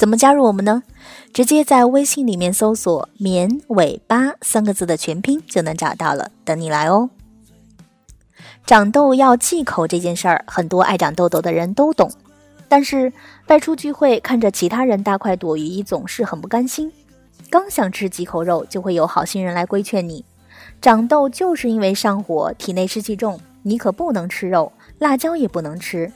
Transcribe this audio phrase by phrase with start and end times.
[0.00, 0.82] 怎么加入我们呢？
[1.30, 7.10] 直接在微信里面搜索“绵尾巴”三个字的全拼就能找到了，等你来哦。
[8.64, 12.10] 长痘要忌口这件事儿，很多爱长痘痘的人都懂。
[12.66, 13.12] 但是
[13.48, 16.90] 外出聚会，看着其他人大快朵颐，总是很不甘心。
[17.50, 20.24] 刚想吃几口肉，就会有好心人来规劝你：
[20.80, 26.10] 长痘就是因为上火，体内湿气重，你可不能吃肉，辣椒也不能吃。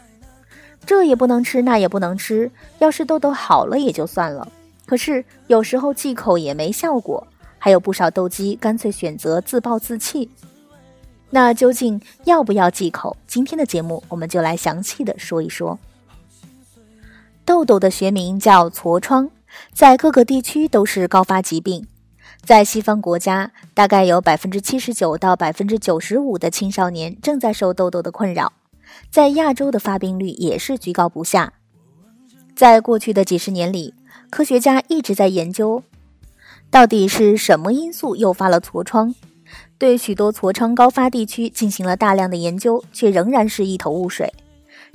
[0.86, 2.50] 这也不能吃，那也不能吃。
[2.78, 4.46] 要是痘痘好了也就算了，
[4.86, 7.26] 可是有时候忌口也没效果，
[7.58, 10.30] 还有不少痘肌干脆选择自暴自弃。
[11.30, 13.16] 那究竟要不要忌口？
[13.26, 15.78] 今天的节目我们就来详细的说一说。
[17.44, 19.30] 痘痘的学名叫痤疮，
[19.72, 21.86] 在各个地区都是高发疾病。
[22.42, 28.52] 在西方国家，大概有百分之七十九到百分之九十五的青少年正在受痘痘的困扰。
[29.10, 31.52] 在亚洲的发病率也是居高不下。
[32.54, 33.94] 在过去的几十年里，
[34.30, 35.82] 科学家一直在研究，
[36.70, 39.14] 到底是什么因素诱发了痤疮。
[39.78, 44.32] 对许多痤疮高发地区进行了大量的研究，却仍然是一头雾水。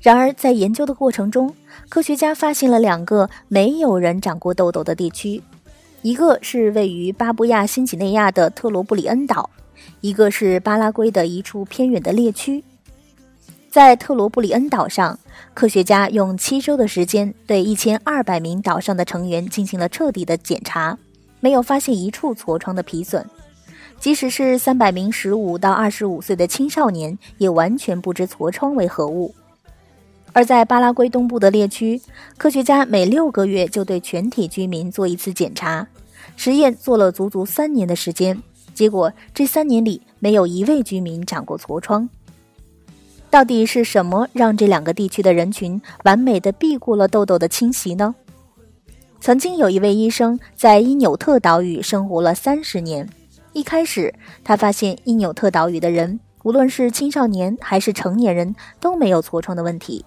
[0.01, 1.53] 然而，在研究的过程中，
[1.89, 5.41] 科学家发现了两个没有人长过痘痘的地区，
[6.01, 9.49] 一个是位于巴布亚新几内亚的特罗布里恩岛，
[9.99, 12.63] 一个是巴拉圭的一处偏远的猎区。
[13.69, 15.17] 在特罗布里恩岛上，
[15.53, 20.97] 科学家用七周的时间对一千二百名岛上的成员进行了彻底的检查，
[21.39, 23.23] 没有发现一处痤疮的皮损。
[23.99, 29.35] 即使是三百名十五到二十五岁的青少年，也完全不知痤疮为何物。
[30.33, 32.01] 而在巴拉圭东部的猎区，
[32.37, 35.87] 科学家每六个月就对全体居民做一次检查，
[36.35, 38.41] 实验做了足足三年的时间，
[38.73, 42.09] 结果这三年里没有一位居民长过痤疮。
[43.29, 48.15] 到底是什么让这两个地区的人群完美的避过了痘痘的侵袭呢？
[49.21, 53.07] 曾经有一位医生在因纽特岛屿生活了三十年，
[53.53, 54.13] 一开始
[54.43, 60.03] 他发现因纽特岛屿的人，无论是青少年还是成年人，都没有痤疮的问题。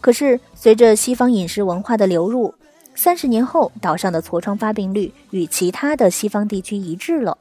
[0.00, 2.54] 可是随着西方饮食文化的流入，
[2.94, 7.36] 三十年后岛上的痤疮发病率与其他的西方地区一致了。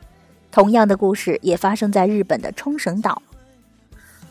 [0.51, 3.21] 同样的故事也发生在日本的冲绳岛。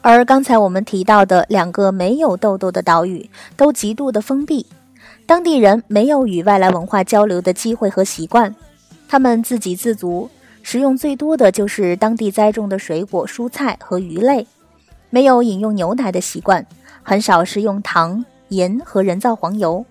[0.04, 4.66] 而刚才我们提到的两个没有痘痘的岛屿，都极度的封闭，
[5.26, 8.52] 当地人没有与外来文化交流的机会和习惯，
[9.06, 10.28] 他们自给自足，
[10.64, 14.44] 食用最多的就是当地栽种的水果、蔬菜和鱼类，
[15.08, 16.66] 没有饮用牛奶的习惯，
[17.04, 19.86] 很少食用糖、盐和人造黄油。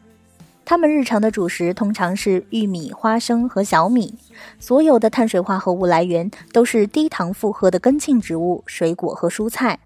[0.65, 4.13] 他们日常的主食通常是玉米、花生和小米，
[4.59, 9.79] 所有的碳水化合物来源都是低糖负荷的根茎植物、水果和蔬菜。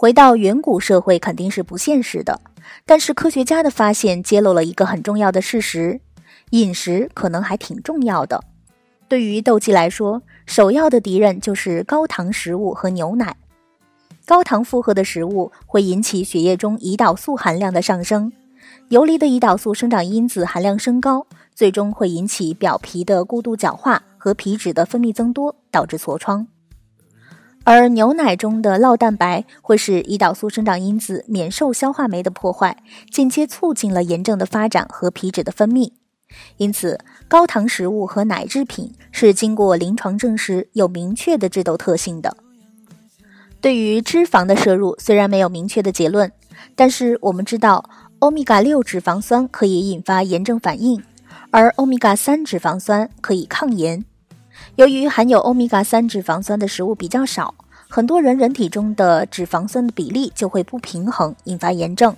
[0.00, 2.40] 回到远古社会肯定是不现实的，
[2.86, 6.00] 但是科学家的发现揭露了一个很重要的事实：
[6.50, 8.44] 饮食可能还挺重要的。
[9.08, 13.34] 对于痘肌来说，首要的敌人就是高糖食物和牛奶。
[14.24, 18.32] 高糖负荷的食物会引起血液中胰岛素含量的上升，
[18.90, 21.26] 游离的胰岛素生长因子含量升高，
[21.56, 26.46] 最终会引起表皮的过度角化和皮脂的分泌增多，导致痤疮。
[27.64, 32.76] 而牛奶中的酪蛋白会使胰岛素生长因子免受消化酶的破坏，
[33.10, 35.92] 间接促进了炎症的发展和皮脂的分泌。
[36.56, 42.36] 因此，高糖食物和奶制品是经过临床证实有明确的致痘特性的。
[43.60, 46.30] 对于脂肪的摄入，虽然没有明确的结论，
[46.74, 47.88] 但是我们知道，
[48.20, 51.02] 欧米伽六脂肪酸可以引发炎症反应，
[51.50, 54.04] 而欧米伽三脂肪酸可以抗炎。
[54.76, 57.54] 由于含有欧米伽三脂肪酸的食物比较少，
[57.88, 62.14] 很多人人体中的脂肪酸的比例就会不平衡，引发炎症。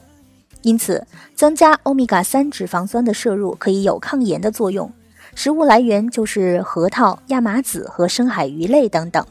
[0.63, 4.93] 因此，增加欧米伽三脂肪酸的摄入可以有抗炎的作用。
[5.35, 9.25] 食物来源就是核桃、亚麻籽和深海鱼类等等。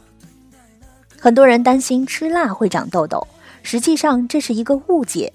[1.20, 3.26] 很多人担心吃辣会长痘痘，
[3.62, 5.32] 实际上这是一个误解。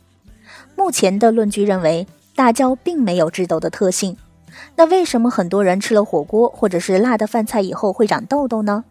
[0.75, 4.18] 目前的论据认为，辣椒并没有致痘的特性。
[4.76, 8.84] 那为什么很多人吃了火锅或者是辣的饭菜以后会长痘痘呢？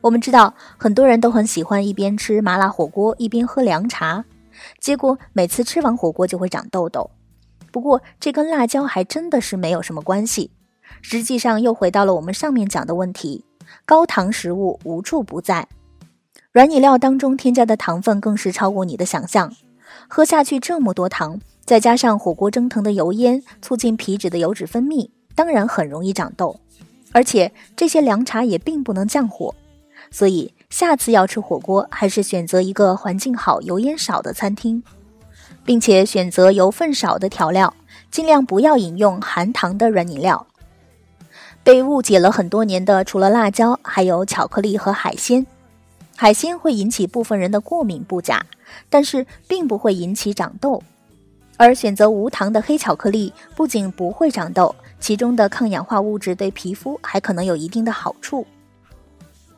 [0.00, 4.24] 我们知道很多人都很喜欢一边吃麻辣火锅一边喝凉茶，
[4.80, 7.10] 结果每次吃完火锅就会长痘痘。
[7.70, 10.50] 不过这跟辣椒还真的是没有什么关系。
[11.02, 13.44] 实际上又回到了我们上面讲的问题：
[13.84, 15.68] 高糖食物无处不在，
[16.50, 19.54] 软饮料当中添加的糖分更是超过你的想象。
[20.08, 26.58] 喝下去这么多糖，再加上火锅蒸腾的油烟，促进皮脂的油脂分泌，当然很容易长痘。
[27.12, 29.54] 而且这些凉茶也并不能降火，
[30.10, 34.82] 所以下次要吃火锅，还是选择一个环境好、油烟少的餐厅，
[35.62, 37.74] 并且选择油分少的调料，
[38.10, 40.46] 尽量不要饮用含糖的软饮料。
[41.62, 45.46] 被误解了很多年的，除了辣椒，还有巧克力和海鲜。
[46.16, 48.46] 海鲜会引起部分人的过敏不假，
[48.88, 50.82] 但是并不会引起长痘。
[51.58, 58.46] 而选择无糖的黑巧克力，不仅不会长痘，其中的抗氧化物质对皮肤还可能有一定的好处。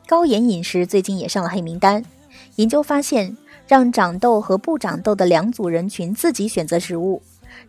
[0.07, 2.03] 高盐饮食最近也上了黑名单。
[2.55, 3.37] 研究发现，
[3.67, 7.21] 让长痘和不长痘的两组人群自己选择食物。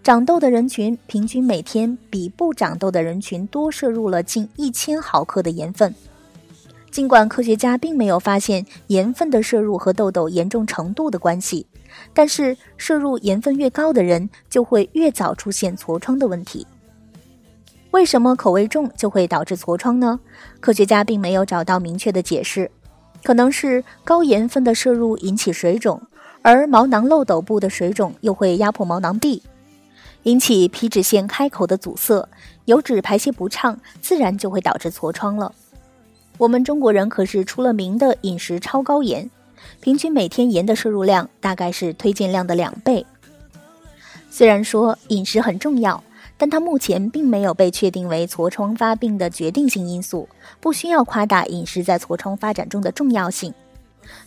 [0.03, 5.95] 长痘的人群平均每天比不长痘的人群多摄入了近一千毫克的盐分。
[6.91, 11.67] 尽管科学家并没有发现盐分的摄入和痘痘严重程度的关系，
[12.13, 16.67] 但是摄入盐分越高的人就会越早出现痤疮的问题。
[17.91, 20.19] 为什么口味重就会导致痤疮呢？
[20.61, 22.71] 科学家并没有找到明确的解释，
[23.23, 26.01] 可能是高盐分的摄入引起水肿，
[26.41, 29.43] 而毛囊漏斗部的水肿又会压迫毛囊壁。
[30.23, 32.29] 引起皮脂腺开口的阻塞，
[32.65, 35.53] 油脂排泄不畅，自然就会导致痤疮了。
[36.39, 39.29] 我们中国人可是出了名的饮食超高盐，
[39.81, 43.05] 平均每天盐的摄入量大概是推荐量的两倍。
[44.31, 46.03] 虽然说饮食很重要，
[46.37, 50.29] 但它目前并没有被确定为痤疮发病的决定性因素，
[50.61, 53.53] 不需要夸大饮食在痤疮发展中的重要性。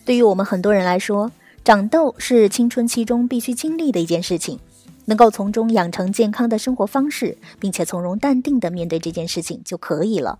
[0.06, 1.32] 对于我们很多人来说，
[1.64, 4.60] 长痘是青春期中必须经历的一件事情。
[5.08, 10.40] 能够从中养成健康的生活方式，并且从容淡定地面对这件事情就可以了。